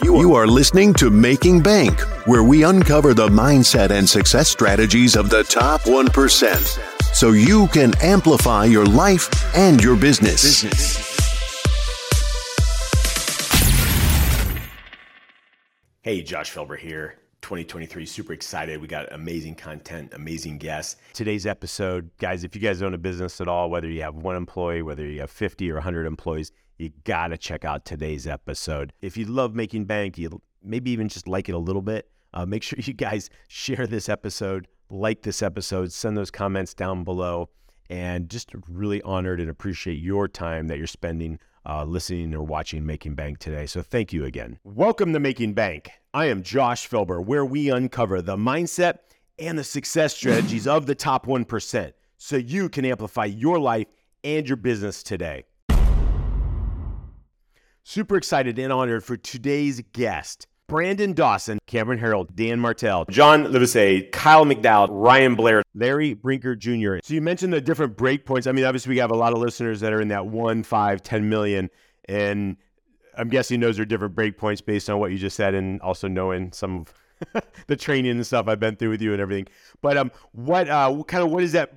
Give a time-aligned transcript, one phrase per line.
[0.00, 5.28] You are listening to Making Bank, where we uncover the mindset and success strategies of
[5.28, 10.62] the top 1% so you can amplify your life and your business.
[16.02, 17.18] Hey, Josh Felber here.
[17.42, 18.80] 2023, super excited.
[18.80, 20.96] We got amazing content, amazing guests.
[21.12, 24.36] Today's episode, guys, if you guys own a business at all, whether you have one
[24.36, 28.92] employee, whether you have 50 or 100 employees, you got to check out today's episode.
[29.02, 32.46] If you love making bank, you maybe even just like it a little bit, uh,
[32.46, 37.50] make sure you guys share this episode, like this episode, send those comments down below,
[37.90, 42.86] and just really honored and appreciate your time that you're spending uh, listening or watching
[42.86, 43.66] Making Bank today.
[43.66, 44.58] So thank you again.
[44.64, 45.90] Welcome to Making Bank.
[46.14, 48.98] I am Josh Felber, where we uncover the mindset
[49.38, 53.86] and the success strategies of the top 1% so you can amplify your life
[54.24, 55.44] and your business today.
[57.90, 60.46] Super excited and honored for today's guest.
[60.66, 66.96] Brandon Dawson, Cameron Herold, Dan Martell, John Livesay, Kyle McDowell, Ryan Blair, Larry Brinker Jr.
[67.02, 68.46] So you mentioned the different break points.
[68.46, 71.02] I mean, obviously we have a lot of listeners that are in that one, five,
[71.02, 71.70] 10 million.
[72.10, 72.58] And
[73.16, 76.08] I'm guessing those are different break points based on what you just said and also
[76.08, 76.84] knowing some
[77.34, 79.46] of the training and stuff I've been through with you and everything.
[79.80, 81.72] But um, what uh, what kind of what is that?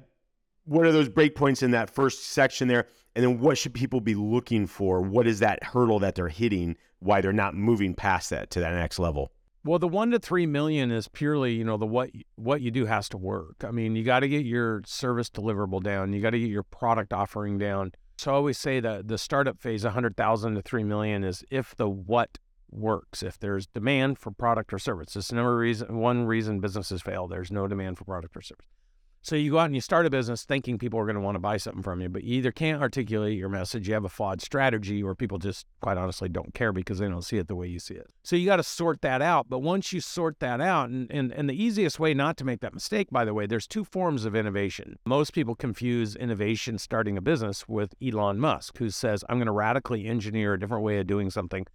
[0.66, 2.88] What are those break points in that first section there?
[3.16, 5.02] And then what should people be looking for?
[5.02, 6.78] What is that hurdle that they're hitting?
[7.00, 9.32] Why they're not moving past that to that next level?
[9.64, 12.86] Well, the one to three million is purely, you know, the what what you do
[12.86, 13.64] has to work.
[13.64, 16.14] I mean, you got to get your service deliverable down.
[16.14, 17.92] You got to get your product offering down.
[18.18, 21.44] So I always say that the startup phase, a hundred thousand to three million, is
[21.52, 22.40] if the what
[22.72, 23.22] works.
[23.22, 27.28] If there's demand for product or service, it's never reason one reason businesses fail.
[27.28, 28.66] There's no demand for product or service.
[29.24, 31.36] So you go out and you start a business thinking people are going to want
[31.36, 34.10] to buy something from you, but you either can't articulate your message, you have a
[34.10, 37.56] flawed strategy, or people just quite honestly don't care because they don't see it the
[37.56, 38.08] way you see it.
[38.24, 39.48] So you got to sort that out.
[39.48, 42.62] But once you sort that out, and, and, and the easiest way not to make
[42.62, 44.98] that mistake, by the way, there's two forms of innovation.
[45.06, 49.52] Most people confuse innovation starting a business with Elon Musk, who says, I'm going to
[49.52, 51.68] radically engineer a different way of doing something.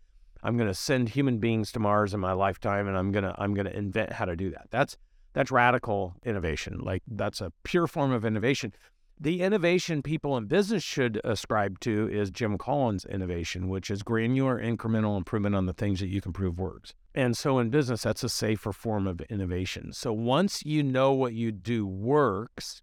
[0.43, 3.35] I'm going to send human beings to Mars in my lifetime, and I'm going to
[3.39, 4.67] I'm going to invent how to do that.
[4.71, 4.97] That's
[5.37, 6.79] that's radical innovation.
[6.83, 8.73] Like that's a pure form of innovation.
[9.21, 14.59] The innovation people in business should ascribe to is Jim Collins' innovation, which is granular
[14.59, 16.95] incremental improvement on the things that you can prove works.
[17.15, 19.93] And so in business, that's a safer form of innovation.
[19.93, 22.81] So once you know what you do works,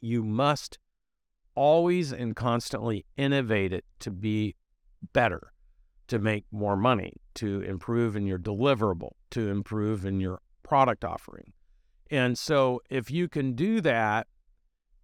[0.00, 0.78] you must
[1.56, 4.54] always and constantly innovate it to be
[5.12, 5.50] better,
[6.06, 11.52] to make more money, to improve in your deliverable, to improve in your product offering.
[12.10, 14.26] And so if you can do that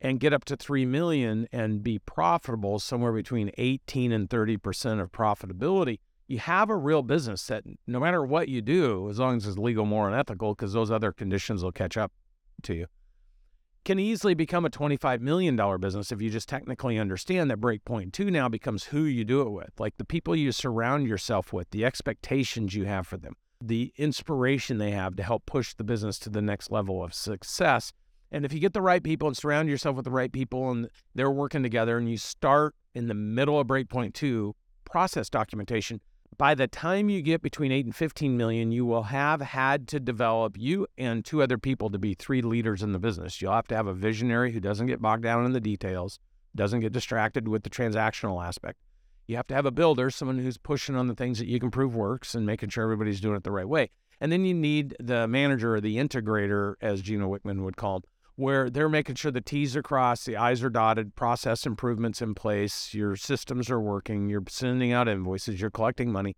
[0.01, 5.13] and get up to 3 million and be profitable somewhere between 18 and 30% of
[5.13, 9.47] profitability, you have a real business that no matter what you do, as long as
[9.47, 12.13] it's legal, moral, and ethical, because those other conditions will catch up
[12.63, 12.87] to you,
[13.85, 18.31] can easily become a $25 million business if you just technically understand that breakpoint two
[18.31, 21.85] now becomes who you do it with, like the people you surround yourself with, the
[21.85, 26.31] expectations you have for them the inspiration they have to help push the business to
[26.31, 27.93] the next level of success.
[28.33, 30.89] And if you get the right people and surround yourself with the right people and
[31.15, 34.55] they're working together and you start in the middle of breakpoint two
[34.85, 36.01] process documentation,
[36.39, 40.01] by the time you get between 8 and 15 million, you will have had to
[40.01, 43.43] develop you and two other people to be three leaders in the business.
[43.43, 46.19] You'll have to have a visionary who doesn't get bogged down in the details,
[46.55, 48.79] doesn't get distracted with the transactional aspect
[49.31, 51.71] you have to have a builder, someone who's pushing on the things that you can
[51.71, 53.91] prove works and making sure everybody's doing it the right way.
[54.21, 58.05] And then you need the manager or the integrator, as Gino Wickman would call it,
[58.35, 62.35] where they're making sure the T's are crossed, the I's are dotted, process improvements in
[62.35, 66.37] place, your systems are working, you're sending out invoices, you're collecting money.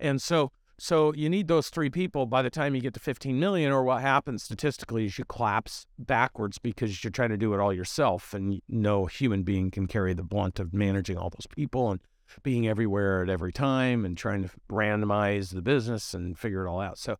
[0.00, 3.38] And so so you need those three people by the time you get to 15
[3.38, 7.60] million, or what happens statistically is you collapse backwards because you're trying to do it
[7.60, 11.92] all yourself, and no human being can carry the blunt of managing all those people
[11.92, 12.00] and
[12.42, 16.80] being everywhere at every time and trying to randomize the business and figure it all
[16.80, 16.98] out.
[16.98, 17.16] So,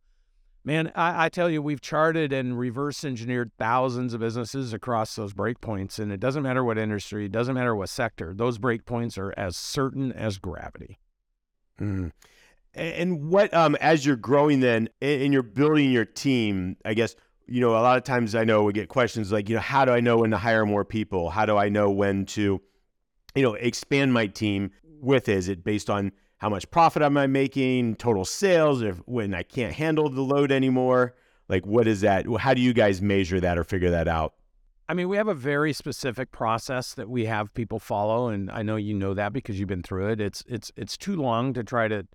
[0.63, 5.33] man, I, I tell you, we've charted and reverse engineered thousands of businesses across those
[5.33, 9.33] breakpoints, and it doesn't matter what industry, it doesn't matter what sector, those breakpoints are
[9.37, 10.99] as certain as gravity.
[11.79, 12.11] Mm.
[12.75, 17.15] And what, um, as you're growing, then, and you're building your team, I guess,
[17.45, 19.85] you know, a lot of times I know we get questions like, you know, how
[19.85, 21.29] do I know when to hire more people?
[21.29, 22.61] How do I know when to,
[23.35, 24.71] you know, expand my team?
[25.03, 29.33] With is it based on how much profit am I making, total sales, if when
[29.33, 31.15] I can't handle the load anymore?
[31.47, 32.25] Like, what is that?
[32.39, 34.33] How do you guys measure that or figure that out?
[34.89, 38.63] I mean, we have a very specific process that we have people follow, and I
[38.63, 40.19] know you know that because you've been through it.
[40.19, 42.05] It's it's it's too long to try to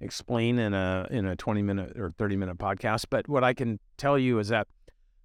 [0.00, 3.06] explain in a in a 20 minute or 30 minute podcast.
[3.10, 4.68] But what I can tell you is that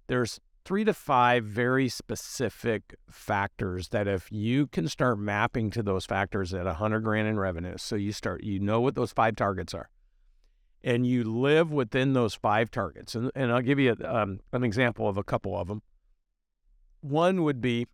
[0.08, 6.06] there's three to five very specific factors that if you can start mapping to those
[6.06, 9.36] factors at a hundred grand in revenue, so you start, you know what those five
[9.36, 9.90] targets are,
[10.82, 13.14] and you live within those five targets.
[13.14, 15.82] And, and I'll give you a, um, an example of a couple of them.
[17.00, 17.86] One would be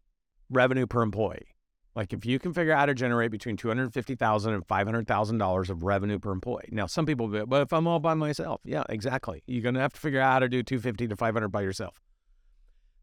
[0.49, 1.49] revenue per employee.
[1.97, 4.65] Like if you can figure out how to generate between two hundred fifty thousand and
[4.69, 6.69] five hundred thousand dollars of revenue per employee.
[6.71, 9.43] Now, some people, but if I'm all by myself, yeah, exactly.
[9.49, 11.63] You're gonna have to figure out how to do two fifty to five hundred by
[11.63, 12.01] yourself.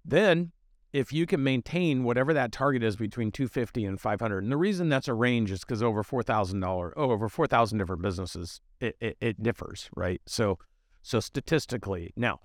[0.08, 0.54] Then,
[0.94, 4.88] if you can maintain whatever that target is between 250 and 500, and the reason
[4.88, 8.62] that's a range is because over four thousand dollar, oh, over four thousand different businesses,
[8.80, 10.22] it, it, it differs, right?
[10.26, 10.58] So,
[11.04, 12.40] so statistically, now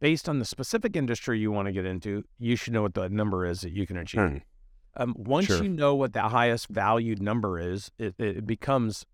[0.00, 3.08] based on the specific industry you want to get into, you should know what the
[3.08, 4.20] number is that you can achieve.
[4.20, 4.36] Hmm.
[4.98, 5.62] Um, once Sure.
[5.62, 9.04] you know what the highest valued number is, it, it becomes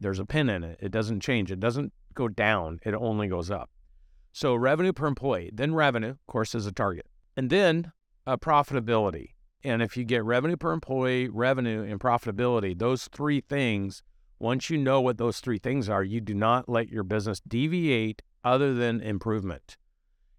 [0.00, 0.78] there's a pin in it.
[0.80, 1.52] It doesn't change.
[1.52, 2.80] It doesn't go down.
[2.84, 3.70] It only goes up.
[4.36, 7.92] So revenue per employee, then revenue, of course, is a target, and then
[8.26, 9.34] uh, profitability.
[9.62, 14.02] And if you get revenue per employee, revenue, and profitability, those three things,
[14.40, 18.22] once you know what those three things are, you do not let your business deviate
[18.42, 19.76] other than improvement.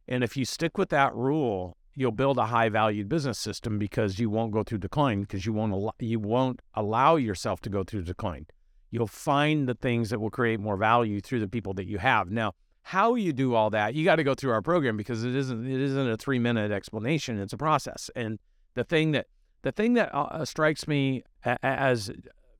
[0.10, 4.20] And if you stick with that rule, you'll build a high valued business system because
[4.20, 7.86] you won't go through decline because you won't al- you won't allow yourself to go
[7.86, 8.46] through decline.
[8.92, 12.30] You'll find the things that will create more value through the people that you have.
[12.30, 12.52] Now,
[12.88, 15.66] how you do all that, you got to go through our program because it isn't
[15.66, 18.12] it isn't a 3-minute explanation, it's a process.
[18.16, 18.38] And
[18.76, 19.26] the thing that
[19.64, 21.24] the thing that uh, strikes me
[21.64, 22.12] as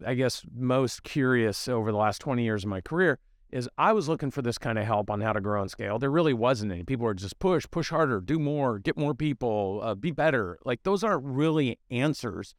[0.04, 3.20] I guess most curious over the last 20 years of my career
[3.52, 6.00] is I was looking for this kind of help on how to grow and scale.
[6.00, 6.84] There really wasn't any.
[6.84, 10.58] People were just push, push harder, do more, get more people, uh, be better.
[10.66, 12.56] Like those aren't really answers.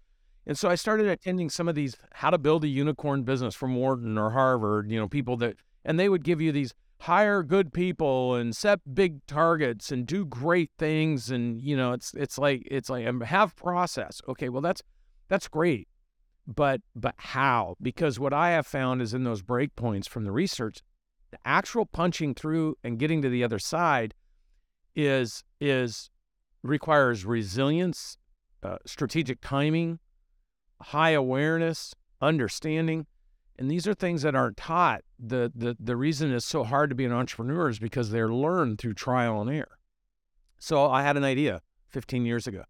[0.47, 3.75] And so I started attending some of these how to build a unicorn business from
[3.75, 7.73] Wharton or Harvard, you know, people that, and they would give you these hire good
[7.73, 11.31] people and set big targets and do great things.
[11.31, 14.21] And, you know, it's, it's like, it's like, um, have process.
[14.29, 14.49] Okay.
[14.49, 14.83] Well, that's,
[15.29, 15.89] that's great
[16.47, 20.81] but but how because what i have found is in those breakpoints from the research
[21.31, 24.15] the actual punching through and getting to the other side
[24.95, 26.11] is is
[26.63, 28.17] requires resilience
[28.63, 29.99] uh, strategic timing
[30.83, 33.07] high awareness understanding
[33.59, 36.97] and these are things that aren't taught the the the reason it's so hard to
[36.97, 39.79] be an entrepreneur is because they're learned through trial and error
[40.59, 42.65] so i had an idea 15 years ago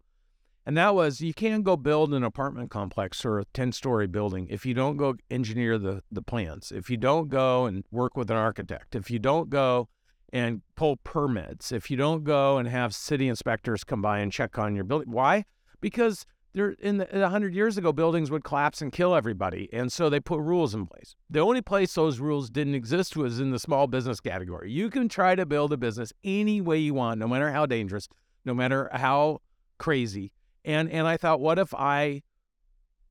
[0.67, 4.47] and that was you can't go build an apartment complex or a 10 story building
[4.49, 8.29] if you don't go engineer the, the plans, if you don't go and work with
[8.29, 9.87] an architect, if you don't go
[10.33, 14.59] and pull permits, if you don't go and have city inspectors come by and check
[14.59, 15.09] on your building.
[15.09, 15.45] Why?
[15.79, 16.25] Because
[16.57, 20.19] there in the, 100 years ago buildings would collapse and kill everybody and so they
[20.19, 23.87] put rules in place the only place those rules didn't exist was in the small
[23.87, 27.51] business category you can try to build a business any way you want no matter
[27.51, 28.09] how dangerous
[28.43, 29.39] no matter how
[29.77, 30.31] crazy
[30.67, 32.23] and and I thought, what if I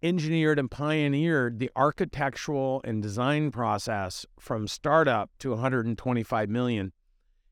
[0.03, 6.93] engineered and pioneered the architectural and design process from startup to 125 million?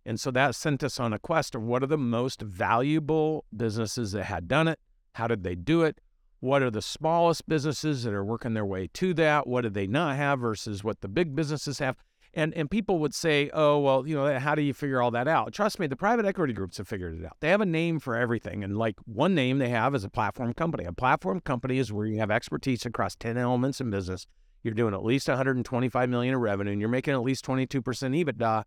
[0.04, 4.12] And so that sent us on a quest of what are the most valuable businesses
[4.12, 4.78] that had done it?
[5.14, 6.00] How did they do it?
[6.40, 9.46] What are the smallest businesses that are working their way to that?
[9.46, 11.96] What do they not have versus what the big businesses have?
[12.34, 15.28] And and people would say, oh well, you know, how do you figure all that
[15.28, 15.52] out?
[15.52, 17.36] Trust me, the private equity groups have figured it out.
[17.40, 20.52] They have a name for everything, and like one name they have is a platform
[20.52, 20.84] company.
[20.84, 24.26] A platform company is where you have expertise across ten elements in business.
[24.64, 28.64] You're doing at least 125 million in revenue, and you're making at least 22% EBITDA.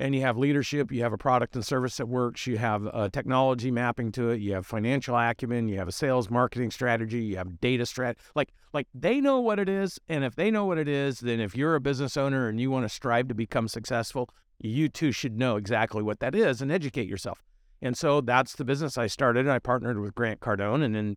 [0.00, 3.10] And you have leadership, you have a product and service that works, you have a
[3.10, 7.36] technology mapping to it, you have financial acumen, you have a sales marketing strategy, you
[7.36, 8.14] have data strat.
[8.36, 11.40] Like like they know what it is, and if they know what it is, then
[11.40, 15.10] if you're a business owner and you want to strive to become successful, you too
[15.10, 17.42] should know exactly what that is and educate yourself.
[17.82, 19.48] And so that's the business I started.
[19.48, 21.16] I partnered with Grant Cardone, and in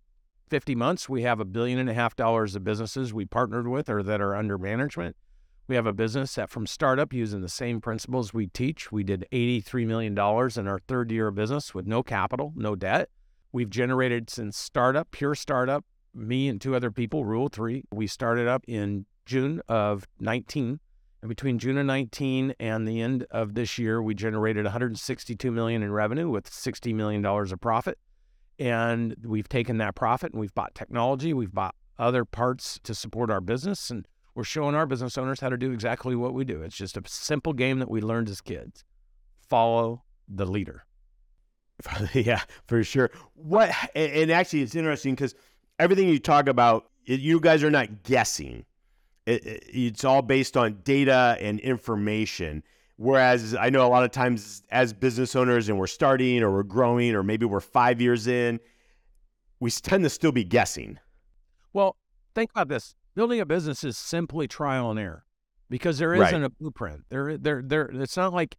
[0.50, 3.90] 50 months, we have a billion and a half dollars of businesses we partnered with
[3.90, 5.16] or that are under management.
[5.72, 8.92] We have a business that from startup using the same principles we teach.
[8.92, 13.08] We did $83 million in our third year of business with no capital, no debt.
[13.54, 17.86] We've generated since startup, pure startup, me and two other people, Rule Three.
[17.94, 20.82] We started up in June of 19.
[21.22, 25.84] And between June of 19 and the end of this year, we generated 162 million
[25.84, 27.98] in revenue with 60 million dollars of profit.
[28.60, 33.32] And we've taken that profit and we've bought technology, we've bought other parts to support
[33.32, 36.62] our business, and we're showing our business owners how to do exactly what we do.
[36.62, 38.84] It's just a simple game that we learned as kids.
[39.50, 40.86] Follow the leader.
[42.14, 43.12] yeah, for sure.
[43.34, 45.36] What and actually, it's interesting because
[45.80, 48.66] everything you talk about, you guys are not guessing.
[49.26, 52.64] It, it, it's all based on data and information.
[52.98, 56.64] Whereas I know a lot of times as business owners and we're starting or we're
[56.64, 58.60] growing or maybe we're five years in,
[59.60, 61.00] we tend to still be guessing.
[61.74, 61.96] Well,
[62.36, 62.96] think about this.
[63.16, 65.26] Building a business is simply trial and error
[65.70, 66.44] because there isn't right.
[66.44, 67.06] a blueprint.
[67.10, 67.90] There, there, there.
[67.94, 68.56] It's not like,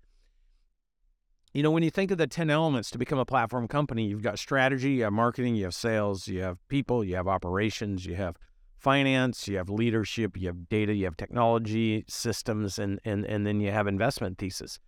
[1.55, 4.23] you know, when you think of the 10 elements to become a platform company, you've
[4.23, 8.15] got strategy, you have marketing, you have sales, you have people, you have operations, you
[8.15, 8.37] have
[8.83, 13.61] finance, you have leadership, you have data, you have technology, systems, and and and then
[13.61, 14.79] you have investment thesis.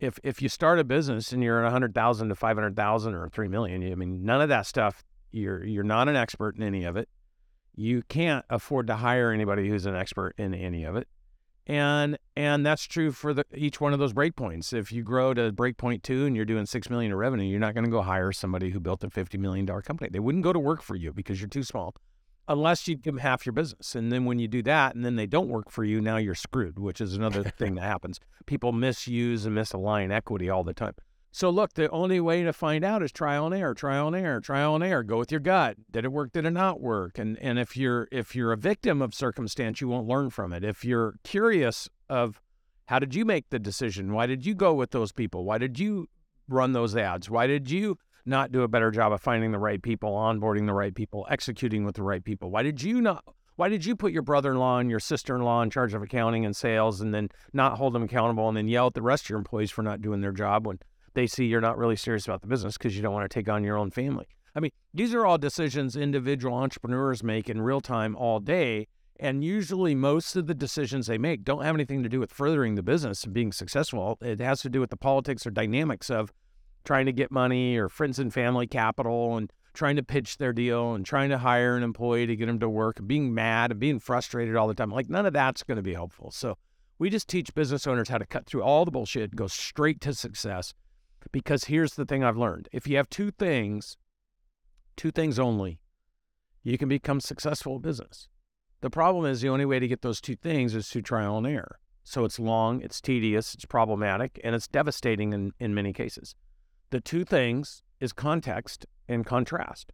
[0.00, 3.92] If if you start a business and you're at 100,000 to 500,000 or 3 million,
[3.92, 7.08] I mean none of that stuff you're you're not an expert in any of it.
[7.76, 11.06] You can't afford to hire anybody who's an expert in any of it.
[11.68, 14.72] And and that's true for the, each one of those breakpoints.
[14.72, 17.74] If you grow to breakpoint two and you're doing six million in revenue, you're not
[17.74, 20.08] going to go hire somebody who built a fifty million dollar company.
[20.10, 21.94] They wouldn't go to work for you because you're too small
[22.48, 23.94] unless you give them half your business.
[23.94, 26.34] And then when you do that and then they don't work for you, now you're
[26.34, 28.20] screwed, which is another thing that happens.
[28.46, 30.94] People misuse and misalign equity all the time.
[31.36, 34.40] So look, the only way to find out is trial and error, trial and error,
[34.40, 35.02] trial and error.
[35.02, 35.76] Go with your gut.
[35.90, 36.32] Did it work?
[36.32, 37.18] Did it not work?
[37.18, 40.64] And and if you're if you're a victim of circumstance, you won't learn from it.
[40.64, 42.40] If you're curious of
[42.86, 44.14] how did you make the decision?
[44.14, 45.44] Why did you go with those people?
[45.44, 46.08] Why did you
[46.48, 47.28] run those ads?
[47.28, 50.72] Why did you not do a better job of finding the right people, onboarding the
[50.72, 52.50] right people, executing with the right people?
[52.50, 53.22] Why did you not?
[53.56, 57.02] Why did you put your brother-in-law and your sister-in-law in charge of accounting and sales,
[57.02, 59.70] and then not hold them accountable, and then yell at the rest of your employees
[59.70, 60.78] for not doing their job when
[61.16, 63.48] they see you're not really serious about the business because you don't want to take
[63.48, 64.26] on your own family?
[64.54, 68.86] I mean, these are all decisions individual entrepreneurs make in real time all day.
[69.18, 72.74] And usually, most of the decisions they make don't have anything to do with furthering
[72.74, 74.18] the business and being successful.
[74.20, 76.32] It has to do with the politics or dynamics of
[76.84, 80.94] trying to get money or friends and family capital and trying to pitch their deal
[80.94, 83.80] and trying to hire an employee to get them to work and being mad and
[83.80, 84.90] being frustrated all the time.
[84.90, 86.30] Like none of that's going to be helpful.
[86.30, 86.56] So
[86.98, 90.00] we just teach business owners how to cut through all the bullshit, and go straight
[90.02, 90.72] to success.
[91.32, 92.68] Because here's the thing I've learned.
[92.72, 93.96] If you have two things,
[94.96, 95.80] two things only,
[96.62, 98.28] you can become successful in business.
[98.80, 101.46] The problem is the only way to get those two things is through trial and
[101.46, 101.78] error.
[102.04, 106.34] So it's long, it's tedious, it's problematic, and it's devastating in, in many cases.
[106.90, 109.92] The two things is context and contrast.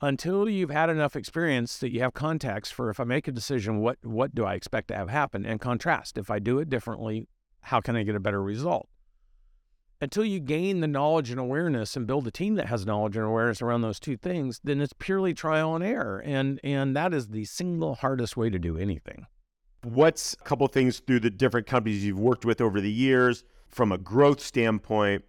[0.00, 3.80] Until you've had enough experience that you have context for if I make a decision,
[3.80, 5.44] what what do I expect to have happen?
[5.44, 6.16] And contrast.
[6.16, 7.28] If I do it differently,
[7.60, 8.88] how can I get a better result?
[10.00, 13.26] Until you gain the knowledge and awareness and build a team that has knowledge and
[13.26, 16.22] awareness around those two things, then it's purely trial and error.
[16.24, 19.26] And and that is the single hardest way to do anything.
[19.82, 23.92] What's a couple things through the different companies you've worked with over the years from
[23.92, 25.24] a growth standpoint?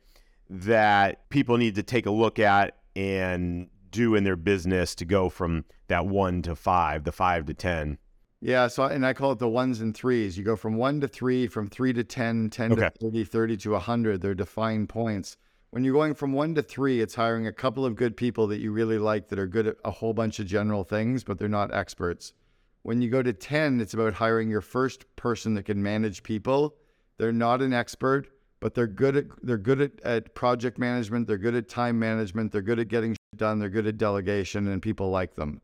[0.52, 5.30] that people need to take a look at and do in their business to go
[5.30, 7.98] from that one to five, the five to 10?
[8.42, 8.68] Yeah.
[8.68, 10.38] So, and I call it the ones and threes.
[10.38, 12.90] You go from one to three, from three to 10, 10 okay.
[13.00, 14.22] to 30, 30 to 100.
[14.22, 15.38] They're defined points.
[15.70, 18.60] When you're going from one to three, it's hiring a couple of good people that
[18.60, 21.48] you really like that are good at a whole bunch of general things, but they're
[21.48, 22.34] not experts.
[22.82, 26.76] When you go to 10, it's about hiring your first person that can manage people.
[27.18, 28.28] They're not an expert,
[28.62, 32.52] but they're good at they're good at, at project management they're good at time management
[32.52, 35.60] they're good at getting done they're good at delegation and people like them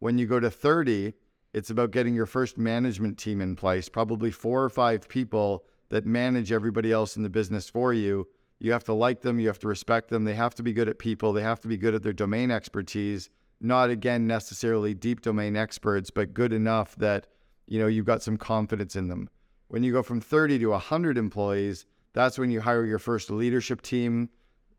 [0.00, 1.14] when you go to 30
[1.52, 6.06] it's about getting your first management team in place probably four or five people that
[6.06, 8.26] manage everybody else in the business for you
[8.58, 10.88] you have to like them you have to respect them they have to be good
[10.88, 13.30] at people they have to be good at their domain expertise
[13.60, 17.26] not again necessarily deep domain experts but good enough that
[17.66, 19.28] you know you've got some confidence in them
[19.68, 23.82] when you go from 30 to 100 employees that's when you hire your first leadership
[23.82, 24.30] team,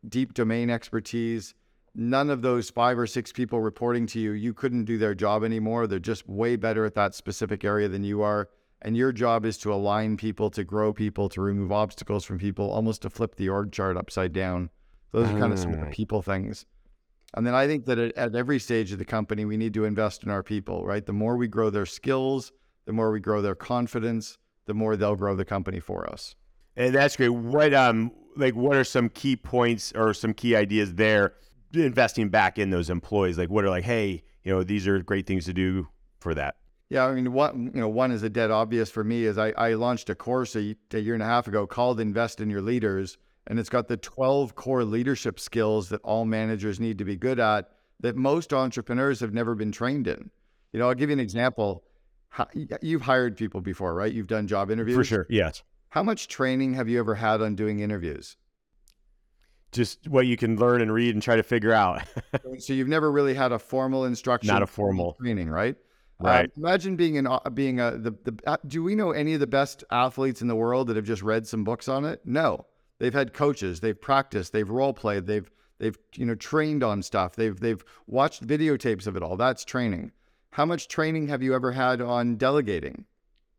[0.08, 1.54] deep domain expertise.
[1.94, 5.44] None of those five or six people reporting to you, you couldn't do their job
[5.44, 5.86] anymore.
[5.86, 8.48] They're just way better at that specific area than you are.
[8.80, 12.70] And your job is to align people, to grow people, to remove obstacles from people,
[12.70, 14.70] almost to flip the org chart upside down.
[15.12, 15.92] Those are kind of some of the mm.
[15.92, 16.64] people things.
[17.34, 20.24] And then I think that at every stage of the company, we need to invest
[20.24, 21.04] in our people, right?
[21.04, 22.52] The more we grow their skills,
[22.86, 26.34] the more we grow their confidence, the more they'll grow the company for us.
[26.76, 27.28] And that's great.
[27.28, 31.34] What um like what are some key points or some key ideas there
[31.74, 33.38] investing back in those employees?
[33.38, 35.88] Like what are like, hey, you know, these are great things to do
[36.20, 36.56] for that.
[36.88, 39.52] Yeah, I mean, one you know, one is a dead obvious for me is I,
[39.56, 42.60] I launched a course a, a year and a half ago called Invest in Your
[42.60, 47.16] Leaders, and it's got the 12 core leadership skills that all managers need to be
[47.16, 50.30] good at that most entrepreneurs have never been trained in.
[50.72, 51.84] You know, I'll give you an example.
[52.82, 54.12] You've hired people before, right?
[54.12, 54.96] You've done job interviews.
[54.96, 55.62] For sure, yes.
[55.90, 58.36] How much training have you ever had on doing interviews?
[59.72, 62.02] Just what you can learn and read and try to figure out.
[62.58, 65.76] so you've never really had a formal instruction, not a formal training, right?
[66.22, 66.44] Right.
[66.44, 68.38] Um, imagine being an uh, being a the the.
[68.46, 71.22] Uh, do we know any of the best athletes in the world that have just
[71.22, 72.20] read some books on it?
[72.24, 72.66] No,
[72.98, 77.34] they've had coaches, they've practiced, they've role played, they've they've you know trained on stuff,
[77.34, 79.36] they've they've watched videotapes of it all.
[79.36, 80.12] That's training.
[80.50, 83.06] How much training have you ever had on delegating,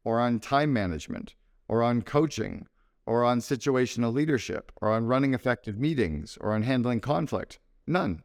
[0.06, 1.36] or on time management,
[1.68, 2.68] or on coaching,
[3.06, 7.60] or on situational leadership, or on running effective meetings, or on handling conflict?
[7.86, 8.24] None.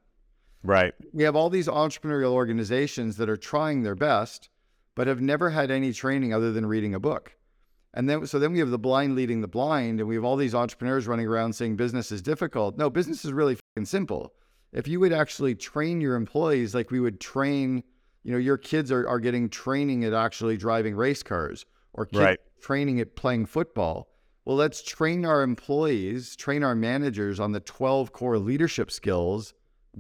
[0.63, 0.95] Right.
[1.13, 4.51] We have all these entrepreneurial organizations that are trying their best,
[4.95, 7.37] but have never had any training other than reading a book.
[7.95, 10.37] And then, so then we have the blind leading the blind, and we have all
[10.37, 12.77] these entrepreneurs running around saying business is difficult.
[12.77, 14.35] No, business is really simple.
[14.73, 17.83] If you would actually train your employees like we would train,
[18.23, 22.21] you know, your kids are, are getting training at actually driving race cars or kids
[22.21, 22.41] Right.
[22.61, 24.09] training at playing football.
[24.49, 29.53] Well, let's train our employees, train our managers on the 12 core leadership skills.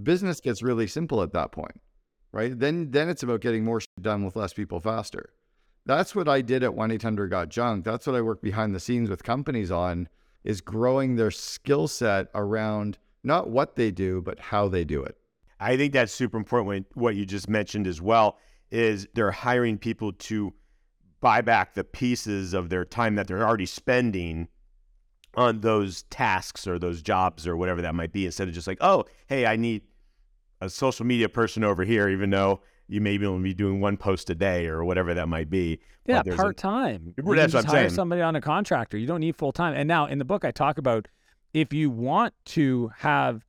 [0.03, 1.79] Business gets really simple at that point,
[2.33, 2.59] right?
[2.59, 5.35] Then then it's about getting more done with less people faster.
[5.85, 7.85] That's what I did at 1-800-GOT-JUNK.
[7.85, 10.09] That's what I work behind the scenes with companies on
[10.45, 15.19] is growing their skill set around not what they do, but how they do it.
[15.61, 16.87] I think that's super important.
[16.95, 18.39] What you just mentioned as well
[18.71, 20.55] is they're hiring people to
[21.21, 24.49] buy back the pieces of their time that they're already spending
[25.35, 28.79] on those tasks or those jobs or whatever that might be instead of just like,
[28.81, 29.83] oh, hey, I need
[30.61, 34.31] a social media person over here, even though you may only be doing one post
[34.31, 35.79] a day or whatever that might be.
[36.07, 37.15] Yeah, But there's a- part time.
[37.17, 37.91] That's what I'm hire saying.
[37.91, 38.97] somebody on a contractor.
[38.97, 39.75] You don't need full time.
[39.75, 41.07] And now in the book, I talk about
[41.53, 43.45] if you want to have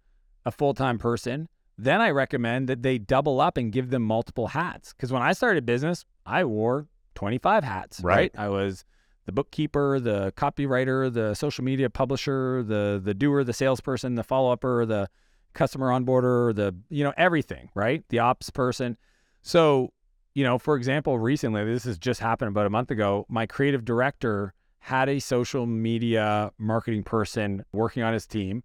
[0.45, 1.47] a full time person,
[1.77, 4.93] then I recommend that they double up and give them multiple hats.
[4.93, 6.87] Because when I started business, I wore
[7.19, 7.99] 25 hats.
[7.99, 8.31] Right.
[8.37, 8.85] I was
[9.25, 14.53] the bookkeeper, the copywriter, the social media publisher, the the doer, the salesperson, the follow
[14.53, 15.09] upper, the
[15.53, 17.71] customer onboarder, the you know everything.
[17.75, 18.05] Right.
[18.07, 18.97] The ops person.
[19.41, 19.91] So
[20.33, 23.25] you know, for example, recently, this has just happened about a month ago.
[23.27, 28.63] My creative director had a social media marketing person working on his team.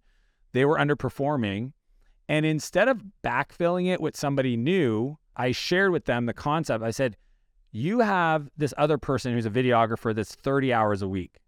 [0.53, 1.73] They were underperforming.
[2.29, 6.85] And instead of backfilling it with somebody new, I shared with them the concept.
[6.85, 7.17] I said,
[7.75, 11.41] You have this other person who's a videographer that's 30 hours a week.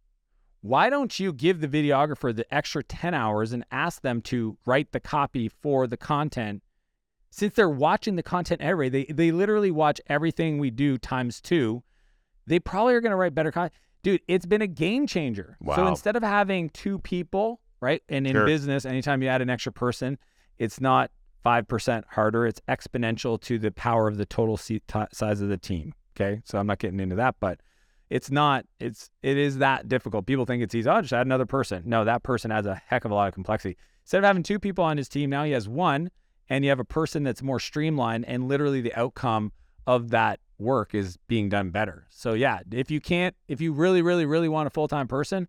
[0.59, 4.91] Why don't you give the videographer the extra 10 hours and ask them to write
[4.91, 6.63] the copy for the content?
[7.29, 11.39] Since they're watching the content every day, they they literally watch everything we do times
[11.39, 11.81] two.
[12.45, 13.71] They probably are going to write better content
[14.03, 15.57] dude it's been a game changer.
[15.77, 18.45] So instead of having two people right and in Sure.
[18.45, 20.17] business anytime you add an extra person
[20.57, 21.09] it's not
[21.45, 26.41] 5% harder it's exponential to the power of the total size of the team okay
[26.43, 27.59] so i'm not getting into that but
[28.09, 31.45] it's not it's it is that difficult people think it's easy oh just add another
[31.45, 34.43] person no that person has a heck of a lot of complexity instead of having
[34.43, 36.09] two people on his team now he has one
[36.49, 39.51] and you have a person that's more streamlined and literally the outcome
[39.85, 42.05] of that work is being done better.
[42.09, 45.47] So yeah, if you can't if you really really really want a full-time person,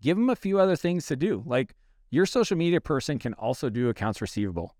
[0.00, 1.42] give them a few other things to do.
[1.46, 1.74] Like
[2.10, 4.74] your social media person can also do accounts receivable.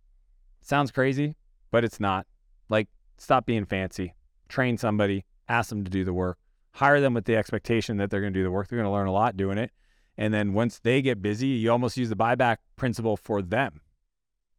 [0.63, 1.37] Sounds crazy,
[1.71, 2.27] but it's not.
[2.69, 4.15] Like stop being fancy.
[4.49, 6.39] Train somebody, ask them to do the work.
[6.73, 8.69] Hire them with the expectation that they're going to do the work.
[8.69, 9.71] They're going to learn a lot doing it.
[10.19, 13.81] And then once they get busy, you almost use the buyback principle for them.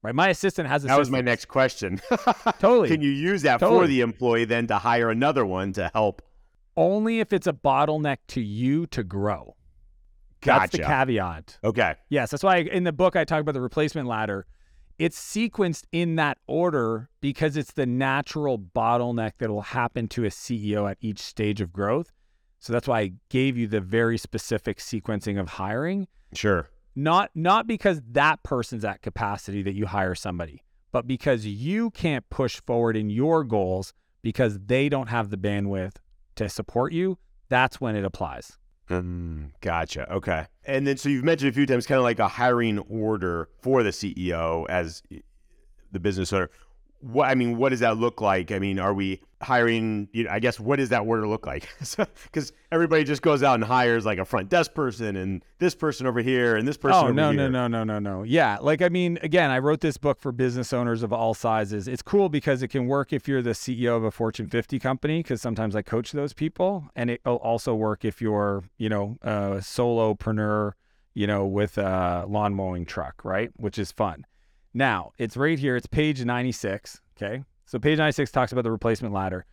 [0.03, 0.13] Right?
[0.15, 2.01] My assistant has That was my next question.
[2.59, 2.89] Totally.
[2.89, 6.21] Can you use that for the employee then to hire another one to help?
[6.77, 9.55] only if it's a bottleneck to you to grow.
[10.41, 10.59] Gotcha.
[10.59, 11.57] That's the caveat.
[11.63, 11.95] Okay.
[12.09, 14.45] Yes, that's why in the book I talk about the replacement ladder.
[14.97, 20.29] It's sequenced in that order because it's the natural bottleneck that will happen to a
[20.29, 22.11] CEO at each stage of growth.
[22.59, 26.69] So that's why I gave you the very specific sequencing of hiring, Sure.
[26.95, 32.27] not not because that person's at capacity that you hire somebody, but because you can't
[32.31, 35.97] push forward in your goals because they don't have the bandwidth
[36.35, 37.19] to support you.
[37.49, 38.57] That's when it applies.
[38.89, 40.11] Mm, gotcha.
[40.13, 40.47] Okay.
[40.65, 43.83] And then, so you've mentioned a few times kind of like a hiring order for
[43.83, 45.03] the CEO as
[45.91, 46.49] the business owner.
[46.99, 48.51] What I mean, what does that look like?
[48.51, 50.09] I mean, are we hiring?
[50.13, 51.67] You know, I guess what does that word look like?
[52.23, 56.05] Because everybody just goes out and hires like a front desk person and this person
[56.05, 56.97] over here and this person.
[56.97, 57.49] Oh over no here.
[57.49, 58.23] no no no no no no.
[58.23, 61.87] yeah like I mean again I wrote this book for business owners of all sizes
[61.87, 65.23] it's cool because it can work if you're the CEO of a Fortune 50 company
[65.23, 69.61] because sometimes I coach those people and it'll also work if you're you know a
[69.61, 70.73] solopreneur
[71.13, 74.25] you know with a lawn mowing truck right which is fun
[74.73, 79.13] now it's right here it's page 96 okay so page 96 talks about the replacement
[79.13, 79.45] ladder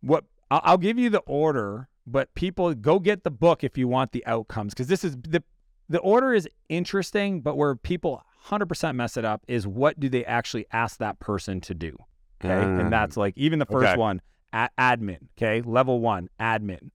[0.00, 3.86] what I'll, I'll give you the order but people go get the book if you
[3.86, 5.42] want the outcomes because this is the
[5.90, 10.24] the order is interesting, but where people 100% mess it up is what do they
[10.24, 11.96] actually ask that person to do?
[12.42, 12.54] Okay.
[12.54, 12.80] Mm.
[12.80, 13.98] And that's like even the first Okay.
[13.98, 14.22] one
[14.54, 15.18] admin.
[15.36, 15.62] Okay.
[15.62, 16.90] Level one, admin.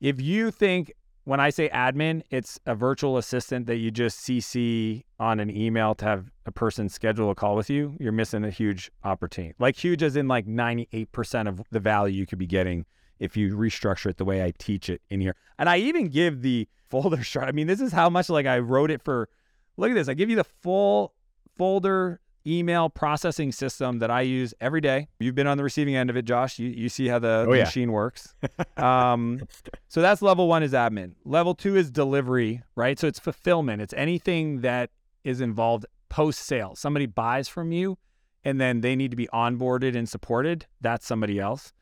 [0.00, 0.92] If you think
[1.26, 5.92] when I say admin, it's a virtual assistant that you just CC on an email
[5.96, 9.52] to have a person schedule a call with you, you're missing a huge opportunity.
[9.58, 12.86] Like huge as in like 98% of the value you could be getting
[13.18, 15.34] if you restructure it the way I teach it in here.
[15.58, 17.48] And I even give the folder chart.
[17.48, 19.28] I mean, this is how much like I wrote it for.
[19.76, 20.08] Look at this.
[20.08, 21.12] I give you the full
[21.58, 25.08] folder email processing system that I use every day.
[25.18, 26.58] You've been on the receiving end of it, Josh.
[26.58, 27.64] You, you see how the, oh, the yeah.
[27.64, 28.34] machine works.
[28.76, 29.42] um,
[29.88, 31.12] so that's level one is admin.
[31.24, 32.98] Level two is delivery, right?
[32.98, 33.82] So it's fulfillment.
[33.82, 34.90] It's anything that
[35.24, 36.74] is involved post sale.
[36.76, 37.98] Somebody buys from you
[38.44, 40.66] and then they need to be onboarded and supported.
[40.80, 41.72] That's somebody else.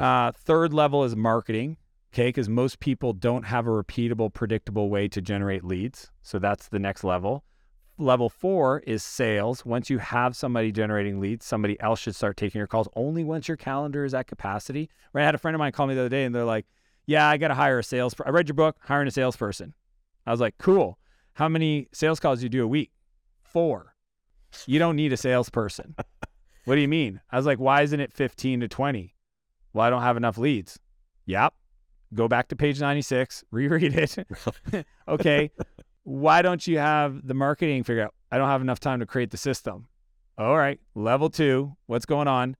[0.00, 1.76] Uh, third level is marketing.
[2.12, 6.10] Okay, because most people don't have a repeatable, predictable way to generate leads.
[6.22, 7.44] So that's the next level.
[8.00, 9.66] Level four is sales.
[9.66, 13.48] Once you have somebody generating leads, somebody else should start taking your calls only once
[13.48, 14.88] your calendar is at capacity.
[15.12, 15.22] Right?
[15.22, 16.66] I had a friend of mine call me the other day and they're like,
[17.06, 18.14] Yeah, I got to hire a sales.
[18.24, 19.74] I read your book, hiring a salesperson.
[20.24, 20.96] I was like, Cool.
[21.32, 22.92] How many sales calls do you do a week?
[23.42, 23.94] Four.
[24.66, 25.96] You don't need a salesperson.
[26.66, 27.20] what do you mean?
[27.32, 29.12] I was like, Why isn't it 15 to 20?
[29.72, 30.78] Well, I don't have enough leads.
[31.26, 31.52] Yep.
[32.14, 34.16] Go back to page 96, reread it.
[35.08, 35.50] okay
[36.08, 38.14] why don't you have the marketing figure out?
[38.32, 39.88] I don't have enough time to create the system.
[40.38, 42.56] All right, level two, what's going on?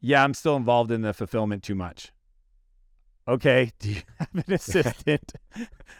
[0.00, 2.10] Yeah, I'm still involved in the fulfillment too much.
[3.28, 5.32] Okay, do you have an assistant?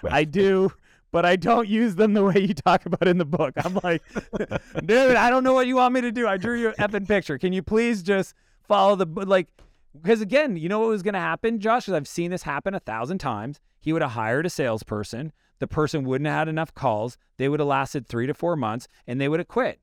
[0.02, 0.72] I do,
[1.12, 3.54] but I don't use them the way you talk about in the book.
[3.56, 4.02] I'm like,
[4.84, 6.26] dude, I don't know what you want me to do.
[6.26, 7.38] I drew you an effing picture.
[7.38, 8.34] Can you please just
[8.66, 9.46] follow the like?
[9.94, 11.84] Because again, you know what was going to happen, Josh?
[11.84, 13.60] Because I've seen this happen a thousand times.
[13.78, 17.16] He would have hired a salesperson the person wouldn't have had enough calls.
[17.36, 19.78] They would have lasted three to four months and they would have quit.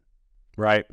[0.57, 0.85] Right.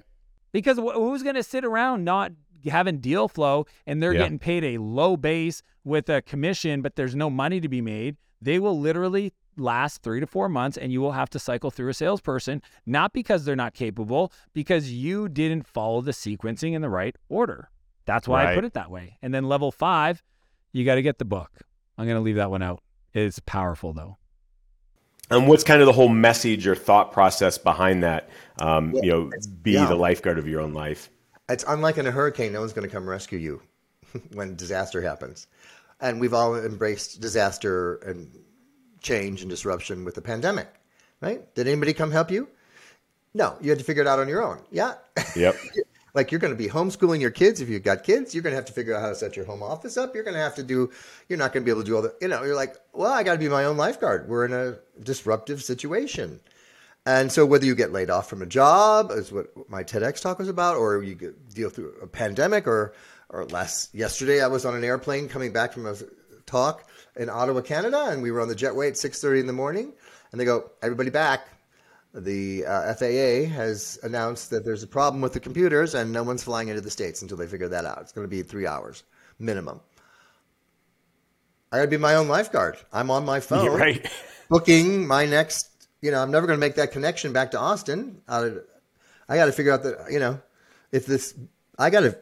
[0.53, 2.33] Because wh- who's going to sit around not
[2.66, 4.20] having deal flow and they're yeah.
[4.20, 8.16] getting paid a low base with a commission, but there's no money to be made?
[8.40, 11.88] They will literally last three to four months and you will have to cycle through
[11.88, 16.90] a salesperson, not because they're not capable, because you didn't follow the sequencing in the
[16.90, 17.70] right order.
[18.05, 18.53] That's why right.
[18.53, 19.16] I put it that way.
[19.23, 20.23] And then level five,
[20.73, 21.51] you got to get the book.
[21.97, 22.83] I'm going to leave that one out.
[23.14, 24.18] It's powerful though.
[25.31, 28.29] And what's kind of the whole message or thought process behind that?
[28.59, 29.31] Um, you know,
[29.63, 29.87] be yeah.
[29.87, 31.11] the lifeguard of your own life.
[31.49, 33.63] It's unlike in a hurricane; no one's going to come rescue you
[34.33, 35.47] when disaster happens,
[36.01, 38.31] and we've all embraced disaster and
[39.01, 40.69] change and disruption with the pandemic,
[41.21, 41.55] right?
[41.55, 42.49] Did anybody come help you?
[43.35, 44.61] No, you had to figure it out on your own.
[44.71, 44.95] Yeah.
[45.37, 45.57] Yep.
[46.14, 48.35] like you're going to be homeschooling your kids if you've got kids.
[48.35, 50.14] You're going to have to figure out how to set your home office up.
[50.14, 50.90] You're going to have to do
[51.29, 53.12] you're not going to be able to do all the you know you're like well
[53.12, 54.29] i got to be my own lifeguard.
[54.29, 56.40] We're in a disruptive situation.
[57.07, 60.38] And so whether you get laid off from a job is what my tedx talk
[60.38, 62.94] was about or you deal through a pandemic or
[63.29, 65.94] or last yesterday i was on an airplane coming back from a
[66.46, 69.92] talk in ottawa canada and we were on the jetway at 6.30 in the morning
[70.31, 71.48] and they go everybody back
[72.14, 76.44] the uh, FAA has announced that there's a problem with the computers and no one's
[76.44, 77.98] flying into the States until they figure that out.
[78.00, 79.03] It's going to be three hours
[79.38, 79.81] minimum.
[81.72, 82.77] I got to be my own lifeguard.
[82.92, 84.12] I'm on my phone yeah, right.
[84.48, 88.22] booking my next, you know, I'm never going to make that connection back to Austin.
[88.29, 88.50] I,
[89.29, 90.40] I got to figure out that, you know,
[90.92, 91.35] if this,
[91.77, 92.16] I got to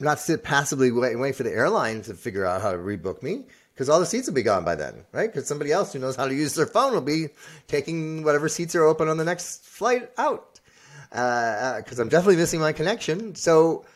[0.00, 3.44] not sit passively wait, wait for the airline to figure out how to rebook me
[3.80, 5.32] because all the seats will be gone by then, right?
[5.32, 7.28] Because somebody else who knows how to use their phone will be
[7.66, 10.60] taking whatever seats are open on the next flight out.
[11.08, 13.34] Because uh, I'm definitely missing my connection.
[13.34, 13.86] So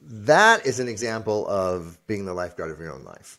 [0.00, 3.38] that is an example of being the lifeguard of your own life.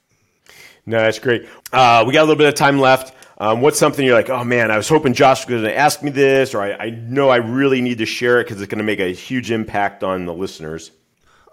[0.86, 1.48] No, that's great.
[1.74, 3.16] Uh, we got a little bit of time left.
[3.40, 6.04] Um, what's something you're like, oh man, I was hoping Josh was going to ask
[6.04, 8.78] me this, or I, I know I really need to share it because it's going
[8.78, 10.92] to make a huge impact on the listeners?